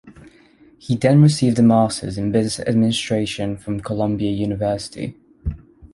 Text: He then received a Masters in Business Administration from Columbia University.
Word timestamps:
He 0.79 0.95
then 0.95 1.21
received 1.21 1.59
a 1.59 1.61
Masters 1.61 2.17
in 2.17 2.31
Business 2.31 2.67
Administration 2.67 3.55
from 3.55 3.81
Columbia 3.81 4.31
University. 4.31 5.15